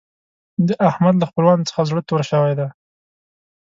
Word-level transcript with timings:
د 0.67 0.69
احمد 0.89 1.15
له 1.21 1.25
خپلوانو 1.29 1.67
څخه 1.69 1.81
زړه 1.89 2.01
تور 2.09 2.21
شوی 2.31 2.53
دی. 2.59 2.67